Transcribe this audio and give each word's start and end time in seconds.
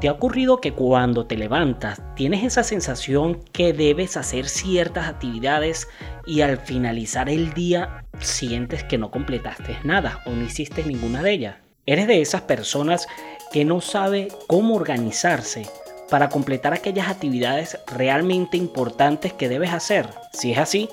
¿Te 0.00 0.06
ha 0.06 0.12
ocurrido 0.12 0.60
que 0.60 0.74
cuando 0.74 1.26
te 1.26 1.36
levantas 1.36 2.00
tienes 2.14 2.44
esa 2.44 2.62
sensación 2.62 3.42
que 3.50 3.72
debes 3.72 4.16
hacer 4.16 4.48
ciertas 4.48 5.08
actividades 5.08 5.88
y 6.24 6.42
al 6.42 6.58
finalizar 6.58 7.28
el 7.28 7.52
día 7.52 8.04
sientes 8.20 8.84
que 8.84 8.96
no 8.96 9.10
completaste 9.10 9.76
nada 9.82 10.22
o 10.24 10.30
no 10.30 10.44
hiciste 10.44 10.84
ninguna 10.84 11.24
de 11.24 11.32
ellas? 11.32 11.56
¿Eres 11.84 12.06
de 12.06 12.20
esas 12.20 12.42
personas 12.42 13.08
que 13.50 13.64
no 13.64 13.80
sabe 13.80 14.28
cómo 14.46 14.76
organizarse 14.76 15.66
para 16.08 16.28
completar 16.28 16.74
aquellas 16.74 17.08
actividades 17.08 17.78
realmente 17.88 18.56
importantes 18.56 19.32
que 19.32 19.48
debes 19.48 19.72
hacer? 19.72 20.06
Si 20.32 20.52
es 20.52 20.58
así, 20.58 20.88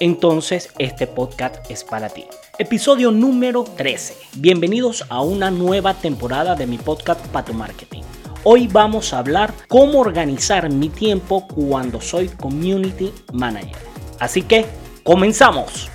entonces 0.00 0.70
este 0.78 1.06
podcast 1.06 1.70
es 1.70 1.82
para 1.82 2.10
ti. 2.10 2.26
Episodio 2.58 3.10
número 3.10 3.64
13. 3.64 4.16
Bienvenidos 4.36 5.06
a 5.08 5.22
una 5.22 5.50
nueva 5.50 5.94
temporada 5.94 6.56
de 6.56 6.66
mi 6.66 6.76
podcast 6.76 7.26
Pato 7.28 7.54
Marketing. 7.54 8.02
Hoy 8.42 8.68
vamos 8.68 9.12
a 9.12 9.18
hablar 9.18 9.52
cómo 9.68 10.00
organizar 10.00 10.70
mi 10.72 10.88
tiempo 10.88 11.46
cuando 11.46 12.00
soy 12.00 12.28
community 12.28 13.12
manager. 13.34 13.76
Así 14.18 14.40
que, 14.40 14.64
comenzamos. 15.04 15.90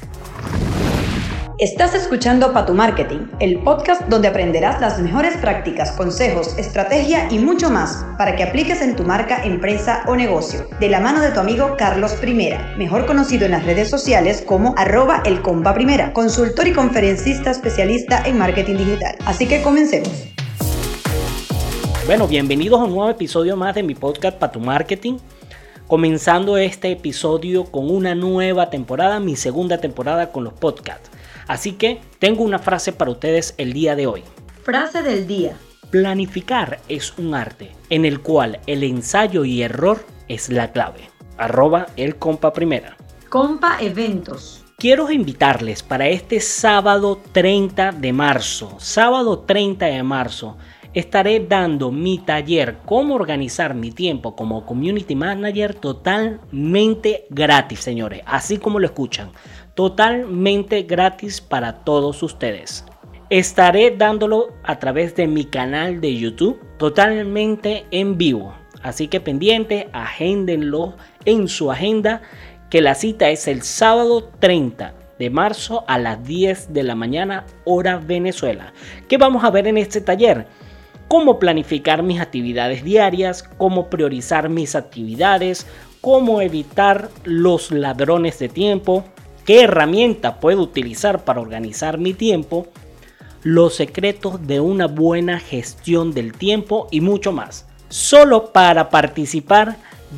Estás 1.57 1.95
escuchando 1.95 2.53
Patu 2.53 2.75
Marketing, 2.75 3.29
el 3.39 3.63
podcast 3.63 4.03
donde 4.09 4.27
aprenderás 4.27 4.79
las 4.79 4.99
mejores 4.99 5.37
prácticas, 5.37 5.93
consejos, 5.93 6.55
estrategia 6.59 7.27
y 7.31 7.39
mucho 7.39 7.71
más 7.71 8.05
para 8.19 8.35
que 8.35 8.43
apliques 8.43 8.79
en 8.83 8.95
tu 8.95 9.03
marca, 9.03 9.43
empresa 9.43 10.03
o 10.05 10.15
negocio. 10.15 10.67
De 10.79 10.89
la 10.89 10.99
mano 10.99 11.21
de 11.21 11.31
tu 11.31 11.39
amigo 11.39 11.75
Carlos 11.79 12.11
Primera, 12.13 12.75
mejor 12.77 13.07
conocido 13.07 13.45
en 13.45 13.53
las 13.53 13.65
redes 13.65 13.89
sociales 13.89 14.43
como 14.45 14.75
arroba 14.77 15.23
el 15.25 15.41
primera, 15.73 16.13
consultor 16.13 16.67
y 16.67 16.73
conferencista 16.73 17.49
especialista 17.49 18.21
en 18.23 18.37
marketing 18.37 18.75
digital. 18.75 19.15
Así 19.25 19.47
que 19.47 19.63
comencemos. 19.63 20.34
Bueno, 22.05 22.27
bienvenidos 22.27 22.79
a 22.79 22.83
un 22.83 22.91
nuevo 22.91 23.09
episodio 23.09 23.57
más 23.57 23.73
de 23.73 23.81
mi 23.81 23.95
podcast 23.95 24.37
para 24.37 24.51
tu 24.51 24.59
marketing. 24.59 25.17
Comenzando 25.87 26.55
este 26.55 26.91
episodio 26.91 27.65
con 27.65 27.89
una 27.89 28.13
nueva 28.13 28.69
temporada, 28.69 29.19
mi 29.19 29.35
segunda 29.35 29.79
temporada 29.79 30.31
con 30.31 30.43
los 30.43 30.53
podcasts. 30.53 31.09
Así 31.47 31.71
que 31.71 31.99
tengo 32.19 32.43
una 32.43 32.59
frase 32.59 32.93
para 32.93 33.09
ustedes 33.09 33.55
el 33.57 33.73
día 33.73 33.95
de 33.95 34.05
hoy. 34.05 34.23
Frase 34.61 35.01
del 35.01 35.25
día. 35.25 35.57
Planificar 35.89 36.79
es 36.89 37.17
un 37.17 37.33
arte 37.33 37.71
en 37.89 38.05
el 38.05 38.21
cual 38.21 38.59
el 38.67 38.83
ensayo 38.83 39.43
y 39.43 39.63
error 39.63 40.05
es 40.27 40.49
la 40.49 40.71
clave. 40.71 41.09
Arroba 41.37 41.87
el 41.97 42.17
compa 42.17 42.53
primera. 42.53 42.97
Compa 43.29 43.79
Eventos. 43.81 44.63
Quiero 44.77 45.09
invitarles 45.09 45.81
para 45.81 46.07
este 46.09 46.39
sábado 46.39 47.19
30 47.31 47.93
de 47.93 48.13
marzo. 48.13 48.75
Sábado 48.77 49.39
30 49.39 49.87
de 49.87 50.03
marzo 50.03 50.57
estaré 50.95 51.41
dando 51.41 51.91
mi 51.91 52.19
taller 52.19 52.77
cómo 52.85 53.15
organizar 53.15 53.75
mi 53.75 53.91
tiempo 53.91 54.35
como 54.35 54.65
community 54.65 55.13
manager 55.13 55.75
totalmente 55.75 57.25
gratis, 57.29 57.81
señores, 57.81 58.21
así 58.25 58.57
como 58.57 58.79
lo 58.79 58.85
escuchan, 58.85 59.31
totalmente 59.75 60.83
gratis 60.83 61.41
para 61.41 61.83
todos 61.83 62.23
ustedes. 62.23 62.85
Estaré 63.29 63.91
dándolo 63.91 64.53
a 64.63 64.79
través 64.79 65.15
de 65.15 65.27
mi 65.27 65.45
canal 65.45 65.99
de 65.99 66.15
YouTube 66.15 66.59
totalmente 66.77 67.85
en 67.91 68.17
vivo. 68.17 68.53
Así 68.81 69.07
que 69.07 69.19
pendiente, 69.19 69.89
agéndenlo 69.91 70.95
en 71.25 71.49
su 71.49 71.71
agenda 71.71 72.21
que 72.69 72.81
la 72.81 72.95
cita 72.95 73.29
es 73.29 73.47
el 73.47 73.63
sábado 73.63 74.29
30 74.39 74.93
de 75.19 75.29
marzo 75.29 75.83
a 75.87 75.97
las 75.97 76.23
10 76.23 76.71
de 76.71 76.83
la 76.83 76.95
mañana 76.95 77.45
hora 77.65 77.97
Venezuela. 77.97 78.73
¿Qué 79.09 79.17
vamos 79.17 79.43
a 79.43 79.49
ver 79.49 79.67
en 79.67 79.77
este 79.77 80.01
taller? 80.01 80.45
Cómo 81.07 81.39
planificar 81.39 82.03
mis 82.03 82.19
actividades 82.19 82.83
diarias, 82.83 83.43
cómo 83.43 83.89
priorizar 83.89 84.49
mis 84.49 84.75
actividades, 84.75 85.65
cómo 86.01 86.41
evitar 86.41 87.09
los 87.23 87.71
ladrones 87.71 88.39
de 88.39 88.49
tiempo, 88.49 89.03
qué 89.45 89.63
herramienta 89.63 90.39
puedo 90.39 90.61
utilizar 90.61 91.23
para 91.23 91.41
organizar 91.41 91.97
mi 91.97 92.13
tiempo, 92.13 92.67
los 93.43 93.75
secretos 93.75 94.45
de 94.47 94.59
una 94.59 94.87
buena 94.87 95.39
gestión 95.39 96.13
del 96.13 96.33
tiempo 96.33 96.87
y 96.91 97.01
mucho 97.01 97.31
más. 97.31 97.67
Solo 97.89 98.51
para 98.51 98.89
participar 98.89 99.77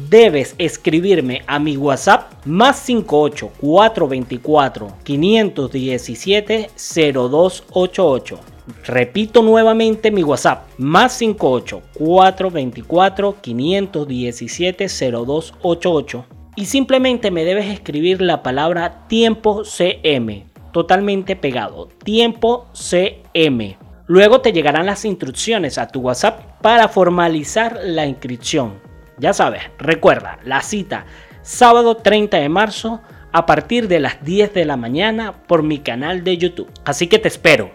debes 0.10 0.56
escribirme 0.58 1.42
a 1.48 1.60
mi 1.60 1.76
WhatsApp 1.76 2.46
más 2.46 2.80
58 2.80 3.52
424 3.60 4.94
517 5.04 6.70
0288 7.14 8.57
Repito 8.86 9.42
nuevamente 9.42 10.12
mi 10.12 10.24
WhatsApp, 10.24 10.68
más 10.78 11.14
58 11.14 11.82
424 11.94 13.38
517 13.42 14.88
0288 14.88 16.26
y 16.56 16.66
simplemente 16.66 17.32
me 17.32 17.46
debes 17.46 17.68
escribir 17.68 18.22
la 18.22 18.44
palabra 18.44 19.08
tiempo 19.08 19.64
CM, 19.64 20.48
totalmente 20.74 21.36
pegado, 21.36 21.88
tiempo 22.04 22.68
CM. 22.74 23.78
Luego 24.08 24.42
te 24.42 24.52
llegarán 24.54 24.86
las 24.86 25.06
instrucciones 25.06 25.78
a 25.78 25.88
tu 25.88 26.00
WhatsApp 26.02 26.60
para 26.62 26.88
formalizar 26.88 27.80
la 27.84 28.06
inscripción. 28.06 28.80
Ya 29.20 29.34
sabes, 29.34 29.62
recuerda 29.78 30.40
la 30.44 30.62
cita 30.62 31.06
sábado 31.42 31.96
30 31.98 32.38
de 32.38 32.50
marzo 32.50 33.02
a 33.32 33.46
partir 33.46 33.88
de 33.88 34.00
las 34.00 34.24
10 34.24 34.54
de 34.54 34.66
la 34.66 34.78
mañana 34.78 35.44
por 35.48 35.64
mi 35.64 35.80
canal 35.80 36.24
de 36.24 36.38
YouTube. 36.38 36.72
Así 36.86 37.08
que 37.08 37.20
te 37.20 37.28
espero 37.28 37.72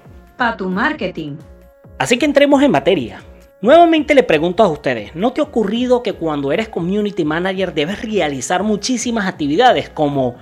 tu 0.57 0.69
marketing. 0.69 1.37
Así 1.99 2.19
que 2.19 2.27
entremos 2.27 2.63
en 2.63 2.71
materia. 2.71 3.23
Nuevamente 3.61 4.15
le 4.15 4.25
pregunto 4.25 4.65
a 4.65 4.69
ustedes, 4.69 5.15
¿no 5.15 5.33
te 5.33 5.41
ha 5.41 5.45
ocurrido 5.45 6.03
que 6.03 6.15
cuando 6.15 6.51
eres 6.51 6.69
community 6.69 7.25
manager 7.25 7.73
debes 7.73 8.03
realizar 8.03 8.65
muchísimas 8.65 9.27
actividades 9.27 9.89
como 9.89 10.35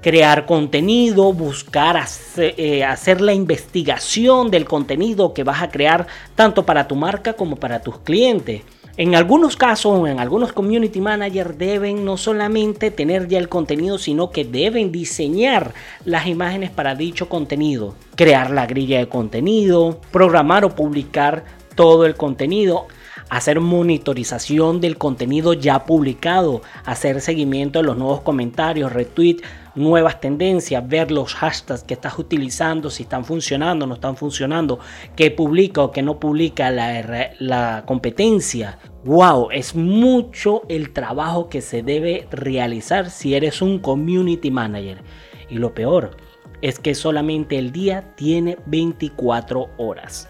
crear 0.00 0.46
contenido, 0.46 1.32
buscar 1.32 2.00
eh, 2.36 2.84
hacer, 2.84 3.20
la 3.20 3.34
investigación 3.34 4.50
del 4.52 4.64
contenido 4.64 5.34
que 5.34 5.42
vas 5.42 5.60
a 5.60 5.70
crear 5.70 6.06
tanto 6.36 6.64
para 6.64 6.86
tu 6.86 6.94
marca 6.94 7.32
como 7.32 7.56
para 7.56 7.80
tus 7.80 7.98
clientes? 7.98 8.62
En 8.98 9.14
algunos 9.14 9.56
casos, 9.56 10.08
en 10.08 10.18
algunos 10.18 10.52
community 10.52 11.00
managers 11.00 11.56
deben 11.56 12.04
no 12.04 12.16
solamente 12.16 12.90
tener 12.90 13.28
ya 13.28 13.38
el 13.38 13.48
contenido, 13.48 13.96
sino 13.96 14.32
que 14.32 14.44
deben 14.44 14.90
diseñar 14.90 15.72
las 16.04 16.26
imágenes 16.26 16.70
para 16.70 16.96
dicho 16.96 17.28
contenido, 17.28 17.94
crear 18.16 18.50
la 18.50 18.66
grilla 18.66 18.98
de 18.98 19.08
contenido, 19.08 20.00
programar 20.10 20.64
o 20.64 20.74
publicar 20.74 21.44
todo 21.76 22.06
el 22.06 22.16
contenido, 22.16 22.88
hacer 23.30 23.60
monitorización 23.60 24.80
del 24.80 24.98
contenido 24.98 25.52
ya 25.52 25.84
publicado, 25.84 26.62
hacer 26.84 27.20
seguimiento 27.20 27.78
de 27.78 27.84
los 27.84 27.96
nuevos 27.96 28.22
comentarios, 28.22 28.92
retweets, 28.92 29.42
nuevas 29.74 30.20
tendencias, 30.20 30.86
ver 30.86 31.10
los 31.10 31.34
hashtags 31.34 31.84
que 31.84 31.94
estás 31.94 32.18
utilizando, 32.18 32.90
si 32.90 33.04
están 33.04 33.24
funcionando, 33.24 33.86
no 33.86 33.94
están 33.94 34.16
funcionando, 34.16 34.78
qué 35.14 35.30
publica 35.30 35.82
o 35.82 35.90
qué 35.90 36.02
no 36.02 36.18
publica 36.18 36.70
la, 36.70 37.32
la 37.38 37.84
competencia. 37.86 38.78
Wow, 39.04 39.50
es 39.52 39.74
mucho 39.74 40.62
el 40.68 40.92
trabajo 40.92 41.48
que 41.48 41.60
se 41.60 41.82
debe 41.82 42.26
realizar 42.30 43.10
si 43.10 43.34
eres 43.34 43.62
un 43.62 43.78
community 43.78 44.50
manager. 44.50 45.02
Y 45.48 45.56
lo 45.56 45.72
peor 45.74 46.16
es 46.60 46.78
que 46.78 46.94
solamente 46.94 47.58
el 47.58 47.72
día 47.72 48.14
tiene 48.16 48.58
24 48.66 49.70
horas. 49.78 50.28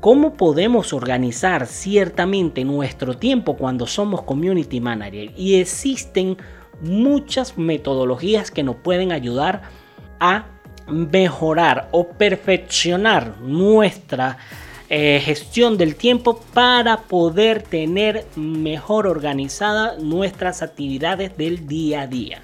¿Cómo 0.00 0.34
podemos 0.34 0.92
organizar 0.92 1.66
ciertamente 1.66 2.64
nuestro 2.64 3.16
tiempo 3.16 3.56
cuando 3.56 3.84
somos 3.88 4.22
community 4.22 4.80
manager? 4.80 5.32
Y 5.36 5.56
existen 5.56 6.36
muchas 6.80 7.58
metodologías 7.58 8.52
que 8.52 8.62
nos 8.62 8.76
pueden 8.76 9.10
ayudar 9.10 9.62
a 10.20 10.46
mejorar 10.86 11.88
o 11.90 12.10
perfeccionar 12.10 13.40
nuestra 13.40 14.38
eh, 14.88 15.20
gestión 15.24 15.76
del 15.76 15.96
tiempo 15.96 16.40
para 16.54 16.98
poder 16.98 17.62
tener 17.62 18.24
mejor 18.36 19.08
organizada 19.08 19.98
nuestras 19.98 20.62
actividades 20.62 21.36
del 21.36 21.66
día 21.66 22.02
a 22.02 22.06
día. 22.06 22.42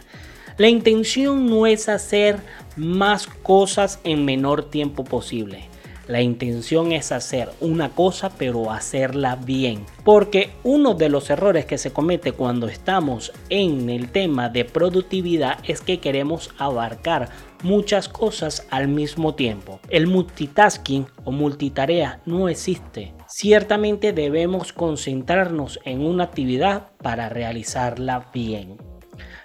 La 0.58 0.68
intención 0.68 1.46
no 1.48 1.68
es 1.68 1.88
hacer 1.88 2.40
más 2.74 3.28
cosas 3.28 4.00
en 4.02 4.24
menor 4.24 4.70
tiempo 4.70 5.04
posible. 5.04 5.68
La 6.06 6.20
intención 6.20 6.92
es 6.92 7.12
hacer 7.12 7.50
una 7.60 7.90
cosa 7.90 8.30
pero 8.36 8.70
hacerla 8.70 9.36
bien. 9.36 9.86
Porque 10.04 10.50
uno 10.62 10.94
de 10.94 11.08
los 11.08 11.30
errores 11.30 11.64
que 11.64 11.78
se 11.78 11.92
comete 11.92 12.32
cuando 12.32 12.68
estamos 12.68 13.32
en 13.48 13.88
el 13.88 14.10
tema 14.10 14.48
de 14.48 14.64
productividad 14.64 15.58
es 15.66 15.80
que 15.80 16.00
queremos 16.00 16.50
abarcar 16.58 17.30
muchas 17.62 18.08
cosas 18.08 18.66
al 18.70 18.88
mismo 18.88 19.34
tiempo. 19.34 19.80
El 19.88 20.06
multitasking 20.06 21.06
o 21.24 21.32
multitarea 21.32 22.20
no 22.26 22.48
existe. 22.48 23.14
Ciertamente 23.26 24.12
debemos 24.12 24.72
concentrarnos 24.72 25.80
en 25.84 26.02
una 26.02 26.24
actividad 26.24 26.90
para 27.02 27.30
realizarla 27.30 28.30
bien. 28.32 28.76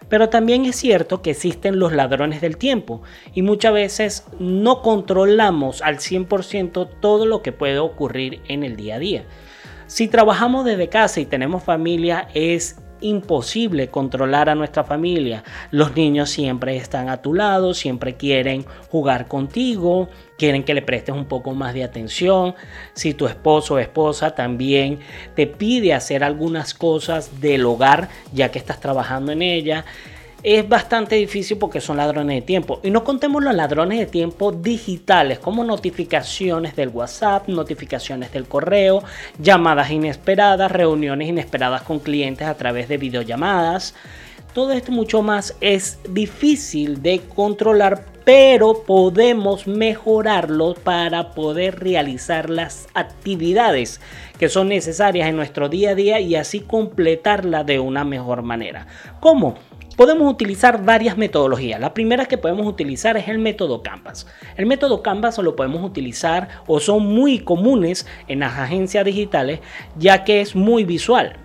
Pero 0.10 0.30
también 0.30 0.66
es 0.66 0.76
cierto 0.76 1.22
que 1.22 1.32
existen 1.32 1.80
los 1.80 1.94
ladrones 1.94 2.42
del 2.42 2.58
tiempo 2.58 3.02
y 3.34 3.44
muchas 3.44 3.74
veces 3.74 4.26
no 4.40 4.82
controlamos 4.82 5.82
al 5.82 5.98
100% 5.98 6.90
todo 7.00 7.26
lo 7.26 7.42
que 7.42 7.52
puede 7.52 7.80
ocurrir 7.80 8.42
en 8.48 8.64
el 8.64 8.76
día 8.76 8.96
a 8.96 9.00
día. 9.00 9.24
Si 9.86 10.08
trabajamos 10.08 10.66
desde 10.66 10.90
casa 10.90 11.20
y 11.20 11.26
tenemos 11.26 11.64
familia, 11.64 12.28
es 12.34 12.78
imposible 13.02 13.90
controlar 13.90 14.50
a 14.50 14.56
nuestra 14.56 14.84
familia. 14.84 15.44
Los 15.72 15.96
niños 15.96 16.30
siempre 16.30 16.78
están 16.78 17.10
a 17.10 17.22
tu 17.22 17.34
lado, 17.34 17.74
siempre 17.74 18.16
quieren 18.16 18.66
jugar 18.90 19.28
contigo, 19.28 20.10
quieren 20.38 20.64
que 20.64 20.74
le 20.74 20.82
prestes 20.82 21.16
un 21.16 21.26
poco 21.26 21.54
más 21.54 21.74
de 21.74 21.84
atención. 21.84 22.56
Si 22.94 23.14
tu 23.14 23.28
esposo 23.28 23.76
o 23.76 23.80
esposa 23.80 24.36
también 24.36 25.00
te 25.36 25.48
pide 25.48 25.94
hacer 25.94 26.24
algunas 26.24 26.74
cosas 26.74 27.42
del 27.42 27.66
hogar, 27.66 28.10
ya 28.34 28.50
que 28.50 28.60
estás 28.60 28.80
trabajando 28.80 29.32
en 29.32 29.42
ella, 29.42 29.86
es 30.44 30.68
bastante 30.68 31.16
difícil 31.16 31.58
porque 31.58 31.82
son 31.82 31.98
ladrones 31.98 32.36
de 32.36 32.42
tiempo. 32.42 32.80
Y 32.84 32.92
no 32.92 33.04
contemos 33.04 33.44
los 33.44 33.54
ladrones 33.54 34.00
de 34.00 34.06
tiempo 34.06 34.52
digitales 34.52 35.40
como 35.40 35.64
notificaciones 35.64 36.76
del 36.76 36.90
WhatsApp, 36.90 37.48
notificaciones 37.48 38.32
del 38.32 38.46
correo, 38.46 39.04
llamadas 39.38 39.92
inesperadas, 39.92 40.72
reuniones 40.72 41.30
inesperadas 41.30 41.82
con 41.84 42.00
clientes 42.00 42.48
a 42.48 42.56
través 42.56 42.88
de 42.88 42.98
videollamadas. 42.98 43.96
Todo 44.54 44.72
esto 44.72 44.92
mucho 44.92 45.22
más 45.22 45.56
es 45.62 46.00
difícil 46.10 47.02
de 47.04 47.22
controlar, 47.36 48.06
pero 48.26 48.84
podemos 48.84 49.68
mejorarlo 49.68 50.74
para 50.74 51.32
poder 51.32 51.80
realizar 51.80 52.50
las 52.50 52.88
actividades 52.94 54.02
que 54.40 54.50
son 54.50 54.70
necesarias 54.70 55.28
en 55.30 55.36
nuestro 55.36 55.70
día 55.70 55.92
a 55.92 55.96
día 55.96 56.20
y 56.20 56.36
así 56.36 56.62
completarla 56.62 57.64
de 57.64 57.80
una 57.80 58.04
mejor 58.04 58.42
manera. 58.42 58.88
¿Cómo? 59.20 59.69
Podemos 60.00 60.32
utilizar 60.32 60.86
varias 60.86 61.18
metodologías. 61.18 61.78
La 61.78 61.94
primera 61.94 62.26
que 62.26 62.38
podemos 62.38 62.66
utilizar 62.66 63.18
es 63.18 63.28
el 63.28 63.38
método 63.38 63.84
Canvas. 63.84 64.28
El 64.56 64.66
método 64.66 65.04
Canvas 65.04 65.38
lo 65.40 65.58
podemos 65.58 65.84
utilizar 65.84 66.48
o 66.68 66.80
son 66.80 67.06
muy 67.06 67.40
comunes 67.40 68.08
en 68.30 68.40
las 68.40 68.58
agencias 68.58 69.04
digitales 69.04 69.60
ya 69.98 70.24
que 70.24 70.40
es 70.40 70.56
muy 70.56 70.86
visual. 70.86 71.36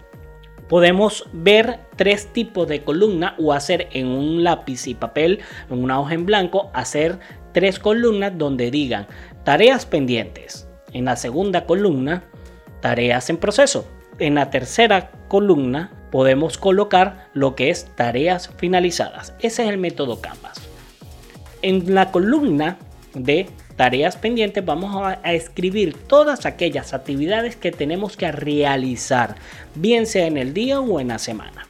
Podemos 0.69 1.29
ver 1.33 1.81
tres 1.97 2.33
tipos 2.33 2.69
de 2.69 2.85
columna 2.85 3.35
o 3.41 3.53
hacer 3.53 3.89
en 3.91 4.07
un 4.07 4.45
lápiz 4.45 4.87
y 4.87 4.95
papel, 4.95 5.41
en 5.69 5.83
una 5.83 5.99
hoja 5.99 6.15
en 6.15 6.25
blanco, 6.25 6.71
hacer 6.75 7.19
tres 7.51 7.81
columnas 7.81 8.39
donde 8.39 8.71
digan 8.71 9.09
tareas 9.43 9.85
pendientes. 9.85 10.69
En 10.93 11.07
la 11.07 11.17
segunda 11.17 11.67
columna, 11.67 12.23
tareas 12.81 13.29
en 13.31 13.39
proceso. 13.39 13.85
En 14.21 14.37
la 14.37 14.51
tercera 14.51 15.11
columna, 15.27 16.04
podemos 16.15 16.59
colocar 16.59 17.27
lo 17.33 17.57
que 17.57 17.71
es 17.71 17.87
tareas 17.97 18.49
finalizadas. 18.57 19.35
Ese 19.41 19.65
es 19.65 19.69
el 19.69 19.79
método 19.79 20.21
Canvas. 20.21 20.61
En 21.61 21.93
la 21.93 22.13
columna 22.13 22.79
de 23.15 23.49
tareas 23.75 24.17
pendientes 24.17 24.65
vamos 24.65 24.95
a, 24.95 25.33
escribir 25.33 25.97
todas 26.07 26.47
aquellas 26.47 26.95
actividades 26.95 27.57
que 27.57 27.73
tenemos 27.73 28.17
que 28.17 28.31
realizar, 28.31 29.35
bien 29.75 30.07
sea 30.07 30.29
en 30.29 30.37
el 30.37 30.55
día 30.55 30.79
o 30.79 31.01
en 31.01 31.09
la 31.09 31.19
semana. 31.19 31.67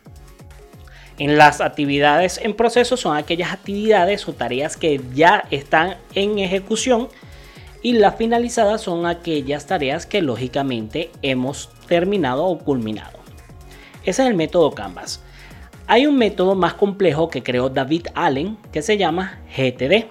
En 1.19 1.39
las 1.39 1.63
actividades 1.63 2.37
en 2.37 2.53
proceso 2.53 2.99
son 2.99 3.17
aquellas 3.17 3.51
actividades 3.51 4.29
o 4.29 4.35
tareas 4.35 4.77
que 4.77 5.01
ya 5.15 5.45
están 5.51 5.97
en 6.15 6.39
ejecución 6.39 7.09
y 7.81 7.95
las 7.95 8.17
finalizadas 8.17 8.83
son 8.83 9.07
aquellas 9.07 9.65
tareas 9.65 10.05
que 10.05 10.21
lógicamente 10.21 11.11
hemos 11.23 11.71
terminado 11.89 12.45
o 12.45 12.59
culminado. 12.59 13.24
Ese 14.05 14.23
es 14.23 14.29
el 14.29 14.35
método 14.35 14.73
Canvas. 14.73 15.23
Hay 15.87 16.07
un 16.07 16.17
método 16.17 16.55
más 16.55 16.75
complejo 16.75 17.31
que 17.31 17.43
creó 17.43 17.71
David 17.71 18.09
Allen 18.15 18.59
que 18.71 18.83
se 18.83 18.99
llama 18.99 19.41
GTD. 19.57 20.07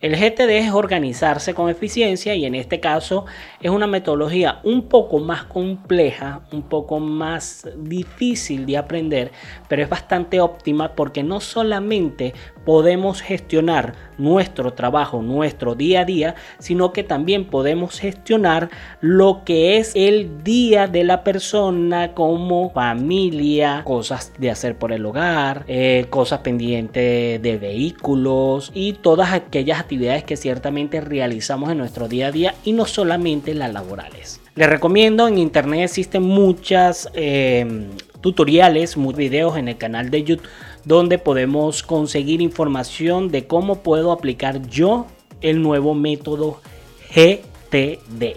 El 0.00 0.14
GTD 0.14 0.50
es 0.50 0.72
organizarse 0.72 1.52
con 1.52 1.68
eficiencia 1.68 2.34
y 2.34 2.44
en 2.44 2.54
este 2.54 2.80
caso 2.80 3.26
es 3.60 3.70
una 3.70 3.86
metodología 3.86 4.60
un 4.62 4.88
poco 4.88 5.18
más 5.18 5.44
compleja, 5.44 6.42
un 6.52 6.62
poco 6.62 7.00
más 7.00 7.68
difícil 7.78 8.66
de 8.66 8.78
aprender, 8.78 9.30
pero 9.68 9.82
es 9.82 9.88
bastante 9.88 10.40
óptima 10.40 10.92
porque 10.92 11.22
no 11.22 11.40
solamente 11.40 12.34
podemos 12.66 13.22
gestionar 13.22 13.94
nuestro 14.18 14.72
trabajo, 14.72 15.22
nuestro 15.22 15.76
día 15.76 16.00
a 16.00 16.04
día, 16.04 16.34
sino 16.58 16.92
que 16.92 17.04
también 17.04 17.44
podemos 17.44 18.00
gestionar 18.00 18.70
lo 19.00 19.42
que 19.44 19.78
es 19.78 19.92
el 19.94 20.42
día 20.42 20.88
de 20.88 21.04
la 21.04 21.22
persona 21.22 22.12
como 22.12 22.70
familia, 22.70 23.82
cosas 23.84 24.32
de 24.38 24.50
hacer 24.50 24.76
por 24.76 24.92
el 24.92 25.06
hogar, 25.06 25.64
eh, 25.68 26.06
cosas 26.10 26.40
pendientes 26.40 27.40
de 27.40 27.56
vehículos 27.56 28.72
y 28.74 28.94
todas 28.94 29.32
aquellas 29.32 29.78
actividades 29.78 30.24
que 30.24 30.36
ciertamente 30.36 31.00
realizamos 31.00 31.70
en 31.70 31.78
nuestro 31.78 32.08
día 32.08 32.26
a 32.26 32.32
día 32.32 32.54
y 32.64 32.72
no 32.72 32.84
solamente 32.84 33.54
las 33.54 33.72
laborales. 33.72 34.40
Les 34.56 34.68
recomiendo, 34.68 35.28
en 35.28 35.36
internet 35.36 35.82
existen 35.82 36.22
muchas 36.22 37.10
eh, 37.12 37.88
tutoriales, 38.20 38.96
muchos 38.96 39.18
videos 39.18 39.56
en 39.56 39.68
el 39.68 39.76
canal 39.76 40.10
de 40.10 40.24
YouTube 40.24 40.48
donde 40.84 41.18
podemos 41.18 41.82
conseguir 41.82 42.40
información 42.40 43.30
de 43.30 43.46
cómo 43.46 43.82
puedo 43.82 44.12
aplicar 44.12 44.66
yo 44.68 45.06
el 45.40 45.60
nuevo 45.62 45.94
método 45.94 46.60
GTD. 47.14 48.36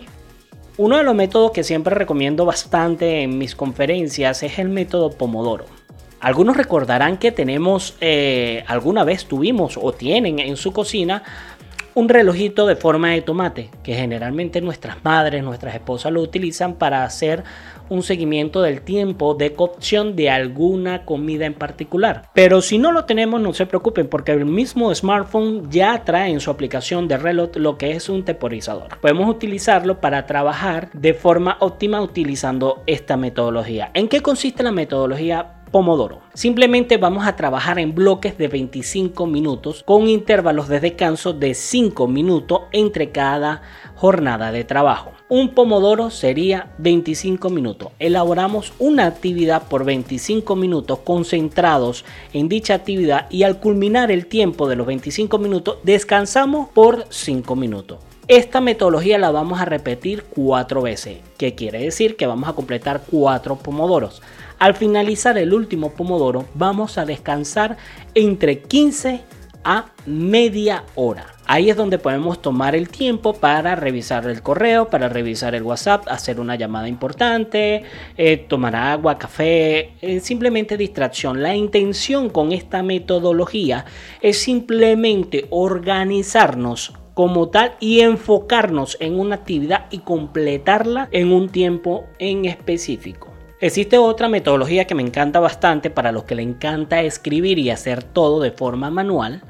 Uno 0.78 0.98
de 0.98 1.04
los 1.04 1.16
métodos 1.16 1.52
que 1.52 1.64
siempre 1.64 1.94
recomiendo 1.94 2.46
bastante 2.46 3.22
en 3.22 3.38
mis 3.38 3.56
conferencias 3.56 4.44
es 4.44 4.60
el 4.60 4.70
método 4.70 5.12
Pomodoro. 5.12 5.66
Algunos 6.22 6.58
recordarán 6.58 7.18
que 7.18 7.32
tenemos, 7.32 7.96
eh, 8.02 8.64
alguna 8.68 9.04
vez 9.04 9.26
tuvimos 9.26 9.78
o 9.82 9.92
tienen 9.92 10.40
en 10.40 10.58
su 10.58 10.74
cocina 10.74 11.24
un 11.96 12.10
relojito 12.10 12.66
de 12.66 12.76
forma 12.76 13.10
de 13.10 13.22
tomate, 13.22 13.70
que 13.84 13.94
generalmente 13.94 14.62
nuestras 14.62 15.04
madres, 15.04 15.44
nuestras 15.44 15.76
esposas 15.76 16.12
lo 16.12 16.22
utilizan 16.22 16.76
para 16.76 17.04
hacer 17.04 17.44
un 17.90 18.04
seguimiento 18.04 18.62
del 18.62 18.82
tiempo 18.82 19.36
de 19.36 19.54
cocción 19.54 20.16
de 20.16 20.30
alguna 20.30 21.06
comida 21.06 21.46
en 21.46 21.54
particular. 21.54 22.30
Pero 22.34 22.62
si 22.62 22.78
no 22.78 22.92
lo 22.92 23.06
tenemos, 23.06 23.42
no 23.42 23.54
se 23.54 23.66
preocupen 23.66 24.08
porque 24.08 24.32
el 24.32 24.46
mismo 24.46 24.94
smartphone 24.94 25.70
ya 25.70 26.04
trae 26.04 26.32
en 26.32 26.40
su 26.40 26.52
aplicación 26.52 27.08
de 27.08 27.18
reloj 27.18 27.50
lo 27.56 27.78
que 27.78 27.92
es 27.92 28.10
un 28.10 28.24
temporizador. 28.24 29.00
Podemos 29.00 29.30
utilizarlo 29.30 30.00
para 30.00 30.26
trabajar 30.26 30.90
de 30.94 31.14
forma 31.14 31.58
óptima 31.60 32.02
utilizando 32.02 32.84
esta 32.86 33.18
metodología. 33.18 33.92
¿En 33.94 34.08
qué 34.08 34.22
consiste 34.22 34.64
la 34.64 34.72
metodología 34.72 35.59
Pomodoro. 35.72 36.22
Simplemente 36.34 36.98
vamos 36.98 37.28
a 37.28 37.36
trabajar 37.36 37.80
en 37.80 37.94
bloques 37.94 38.38
de 38.38 38.48
25 38.48 39.28
minutos 39.28 39.84
con 39.84 40.08
intervalos 40.08 40.68
de 40.68 40.80
descanso 40.80 41.34
de 41.34 41.54
5 41.54 42.08
minutos 42.08 42.62
entre 42.72 43.12
cada 43.12 43.62
jornada 43.96 44.52
de 44.52 44.64
trabajo. 44.64 45.12
Un 45.28 45.50
pomodoro 45.50 46.10
sería 46.10 46.72
25 46.80 47.50
minutos. 47.50 47.90
Elaboramos 48.00 48.74
una 48.80 49.06
actividad 49.06 49.68
por 49.68 49.86
25 49.86 50.56
minutos 50.56 51.00
concentrados 51.00 52.04
en 52.34 52.50
dicha 52.50 52.74
actividad 52.74 53.28
y 53.30 53.44
al 53.44 53.60
culminar 53.60 54.12
el 54.12 54.26
tiempo 54.26 54.68
de 54.68 54.76
los 54.76 54.88
25 54.88 55.38
minutos 55.38 55.78
descansamos 55.84 56.70
por 56.70 57.06
5 57.10 57.56
minutos. 57.56 58.09
Esta 58.30 58.62
metodología 58.62 59.18
la 59.18 59.32
vamos 59.32 59.60
a 59.60 59.66
repetir 59.66 60.24
cuatro 60.24 60.84
veces, 60.84 61.18
que 61.40 61.56
quiere 61.56 61.80
decir 61.80 62.16
que 62.16 62.28
vamos 62.28 62.48
a 62.48 62.54
completar 62.54 63.02
cuatro 63.10 63.56
pomodoros. 63.56 64.22
Al 64.60 64.76
finalizar 64.76 65.36
el 65.40 65.52
último 65.52 65.94
pomodoro 65.94 66.46
vamos 66.54 67.00
a 67.00 67.06
descansar 67.06 67.78
entre 68.14 68.62
15 68.62 69.22
a 69.64 69.88
media 70.06 70.84
hora. 70.94 71.26
Ahí 71.48 71.72
es 71.72 71.76
donde 71.76 71.98
podemos 71.98 72.40
tomar 72.40 72.76
el 72.76 72.90
tiempo 72.90 73.34
para 73.34 73.76
revisar 73.76 74.28
el 74.28 74.44
correo, 74.44 74.92
para 74.92 75.10
revisar 75.10 75.56
el 75.56 75.64
WhatsApp, 75.64 76.08
hacer 76.08 76.40
una 76.40 76.56
llamada 76.56 76.88
importante, 76.88 77.82
eh, 78.16 78.38
tomar 78.38 78.76
agua, 78.76 79.18
café, 79.18 79.94
eh, 80.02 80.20
simplemente 80.20 80.78
distracción. 80.78 81.42
La 81.42 81.56
intención 81.56 82.30
con 82.30 82.52
esta 82.52 82.84
metodología 82.84 83.86
es 84.22 84.38
simplemente 84.38 85.48
organizarnos 85.50 86.94
como 87.20 87.50
tal 87.50 87.74
y 87.82 88.00
enfocarnos 88.00 88.96
en 89.02 89.20
una 89.20 89.36
actividad 89.36 89.88
y 89.92 89.98
completarla 89.98 91.10
en 91.12 91.34
un 91.34 91.50
tiempo 91.50 92.06
en 92.18 92.46
específico. 92.46 93.34
Existe 93.60 93.98
otra 93.98 94.30
metodología 94.30 94.88
que 94.88 94.96
me 94.96 95.02
encanta 95.02 95.42
bastante 95.42 95.90
para 95.90 96.14
los 96.14 96.24
que 96.24 96.36
le 96.36 96.44
encanta 96.44 97.02
escribir 97.02 97.60
y 97.60 97.72
hacer 97.72 98.04
todo 98.06 98.40
de 98.40 98.52
forma 98.52 98.90
manual. 98.90 99.42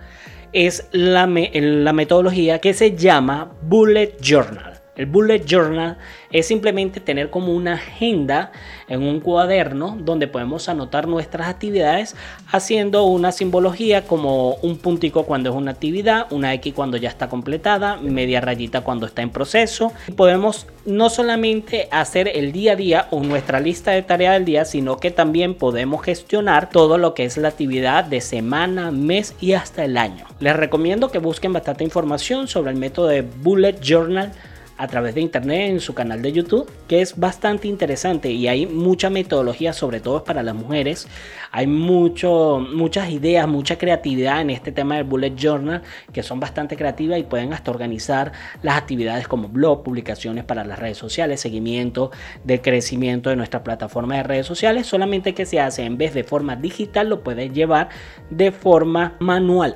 Es 0.52 0.90
la, 0.94 1.28
la 1.28 1.94
metodología 1.94 2.58
que 2.58 2.74
se 2.74 2.96
llama 2.96 3.52
Bullet 3.62 4.18
Journal. 4.20 4.79
El 5.00 5.06
bullet 5.06 5.46
journal 5.46 5.98
es 6.30 6.48
simplemente 6.48 7.00
tener 7.00 7.30
como 7.30 7.54
una 7.54 7.76
agenda 7.76 8.52
en 8.90 9.02
un 9.02 9.22
cuaderno 9.22 9.98
donde 9.98 10.28
podemos 10.28 10.68
anotar 10.68 11.08
nuestras 11.08 11.48
actividades 11.48 12.18
haciendo 12.52 13.06
una 13.06 13.32
simbología 13.32 14.06
como 14.06 14.56
un 14.56 14.78
puntico 14.78 15.24
cuando 15.24 15.52
es 15.52 15.56
una 15.56 15.72
actividad, 15.72 16.28
una 16.32 16.54
X 16.56 16.74
cuando 16.74 16.98
ya 16.98 17.08
está 17.08 17.30
completada, 17.30 17.96
media 17.96 18.42
rayita 18.42 18.82
cuando 18.82 19.06
está 19.06 19.22
en 19.22 19.30
proceso. 19.30 19.94
Podemos 20.18 20.68
no 20.86 21.10
solamente 21.10 21.88
hacer 21.92 22.28
el 22.28 22.52
día 22.52 22.74
a 22.74 22.76
día 22.76 23.08
o 23.10 23.22
nuestra 23.22 23.62
lista 23.62 23.92
de 23.92 24.02
tareas 24.02 24.34
del 24.34 24.44
día, 24.44 24.66
sino 24.66 24.98
que 24.98 25.12
también 25.12 25.54
podemos 25.56 26.04
gestionar 26.04 26.70
todo 26.70 26.98
lo 26.98 27.14
que 27.14 27.24
es 27.24 27.38
la 27.38 27.48
actividad 27.48 28.04
de 28.04 28.20
semana, 28.20 28.92
mes 28.92 29.34
y 29.40 29.54
hasta 29.54 29.86
el 29.86 29.96
año. 29.96 30.26
Les 30.42 30.58
recomiendo 30.58 31.10
que 31.10 31.20
busquen 31.20 31.54
bastante 31.54 31.86
información 31.86 32.50
sobre 32.50 32.72
el 32.72 32.78
método 32.78 33.08
de 33.08 33.22
bullet 33.22 33.80
journal 33.82 34.34
a 34.80 34.88
través 34.88 35.14
de 35.14 35.20
internet 35.20 35.72
en 35.72 35.82
su 35.82 35.94
canal 35.94 36.22
de 36.22 36.32
YouTube, 36.32 36.72
que 36.88 37.02
es 37.02 37.20
bastante 37.20 37.68
interesante 37.68 38.32
y 38.32 38.48
hay 38.48 38.66
mucha 38.66 39.10
metodología, 39.10 39.74
sobre 39.74 40.00
todo 40.00 40.24
para 40.24 40.42
las 40.42 40.56
mujeres. 40.56 41.06
Hay 41.52 41.68
mucho, 41.68 42.66
muchas 42.74 43.10
ideas, 43.10 43.46
mucha 43.46 43.78
creatividad 43.78 44.40
en 44.40 44.52
este 44.52 44.72
tema 44.72 44.96
del 44.96 45.04
bullet 45.04 45.36
journal, 45.36 45.82
que 46.14 46.24
son 46.24 46.40
bastante 46.40 46.78
creativas 46.78 47.20
y 47.20 47.24
pueden 47.24 47.52
hasta 47.52 47.72
organizar 47.72 48.32
las 48.62 48.78
actividades 48.78 49.28
como 49.28 49.50
blog, 49.50 49.84
publicaciones 49.84 50.46
para 50.46 50.64
las 50.64 50.80
redes 50.80 50.98
sociales, 50.98 51.42
seguimiento 51.42 52.12
de 52.46 52.62
crecimiento 52.62 53.30
de 53.30 53.36
nuestra 53.36 53.66
plataforma 53.66 54.16
de 54.16 54.24
redes 54.24 54.46
sociales, 54.46 54.88
solamente 54.88 55.34
que 55.34 55.46
se 55.46 55.60
hace 55.60 55.84
en 55.84 55.98
vez 55.98 56.14
de 56.14 56.24
forma 56.24 56.56
digital, 56.56 57.10
lo 57.10 57.22
puedes 57.22 57.52
llevar 57.52 57.90
de 58.30 58.54
forma 58.54 59.18
manual. 59.20 59.76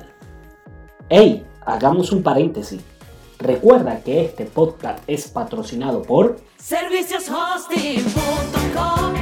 Hey, 1.10 1.44
hagamos 1.66 2.10
un 2.10 2.22
paréntesis. 2.22 2.93
Recuerda 3.38 4.02
que 4.02 4.24
este 4.24 4.44
podcast 4.44 4.98
es 5.06 5.28
patrocinado 5.28 6.02
por 6.02 6.40
servicioshosting.com. 6.58 9.14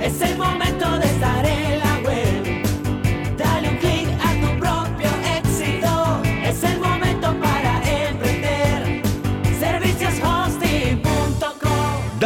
Es 0.00 0.20
el 0.22 0.36
momento 0.38 0.81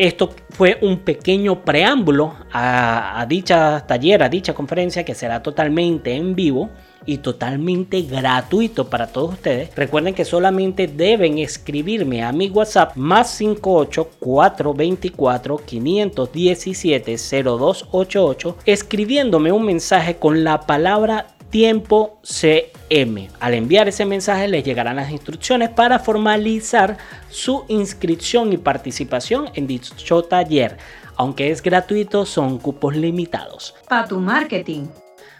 esto 0.00 0.30
fue 0.48 0.78
un 0.80 1.00
pequeño 1.00 1.62
preámbulo 1.62 2.34
a, 2.50 3.26
dicha 3.28 3.86
taller, 3.86 4.22
a 4.22 4.30
dicha 4.30 4.54
conferencia 4.54 5.04
que 5.04 5.14
será 5.14 5.42
totalmente 5.42 6.14
en 6.14 6.34
vivo 6.34 6.70
y 7.04 7.18
totalmente 7.18 8.00
gratuito 8.02 8.88
para 8.88 9.08
todos 9.08 9.34
ustedes. 9.34 9.74
Recuerden 9.76 10.14
que 10.14 10.24
solamente 10.24 10.86
deben 10.86 11.36
escribirme 11.36 12.22
a 12.22 12.32
mi 12.32 12.48
WhatsApp 12.48 12.96
más 12.96 13.30
58 13.32 14.10
424 14.18 15.58
517 15.66 17.16
0288 17.44 18.56
escribiéndome 18.64 19.52
un 19.52 19.66
mensaje 19.66 20.16
con 20.16 20.44
la 20.44 20.62
palabra 20.62 21.26
tiempo 21.50 22.18
Al 23.38 23.54
enviar 23.54 23.86
ese 23.88 24.04
mensaje 24.04 24.48
les 24.48 24.64
llegarán 24.64 24.96
las 24.96 25.12
instrucciones 25.12 25.68
para 25.68 26.00
formalizar 26.00 26.98
su 27.28 27.64
inscripción 27.68 28.52
y 28.52 28.56
participación 28.56 29.48
en 29.54 29.68
dicho 29.68 30.22
taller. 30.22 30.76
Aunque 31.16 31.50
es 31.50 31.62
gratuito, 31.62 32.26
son 32.26 32.58
cupos 32.58 32.96
limitados. 32.96 33.74
Pa' 33.88 34.06
tu 34.06 34.18
Marketing. 34.18 34.86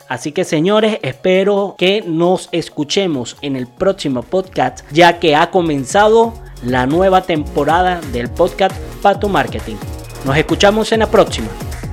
Así 0.08 0.30
que 0.30 0.44
señores, 0.44 0.98
espero 1.02 1.74
que 1.76 2.02
nos 2.06 2.48
escuchemos 2.52 3.36
en 3.42 3.56
el 3.56 3.66
próximo 3.66 4.22
podcast, 4.22 4.84
ya 4.92 5.18
que 5.18 5.34
ha 5.34 5.50
comenzado 5.50 6.34
la 6.62 6.86
nueva 6.86 7.22
temporada 7.22 8.00
del 8.12 8.30
podcast 8.30 8.76
Pa' 9.02 9.18
tu 9.18 9.28
Marketing. 9.28 9.76
Nos 10.24 10.36
escuchamos 10.36 10.92
en 10.92 11.00
la 11.00 11.10
próxima. 11.10 11.48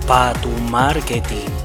Pa' 0.07 0.33
tu 0.33 0.49
Marketing. 0.69 1.56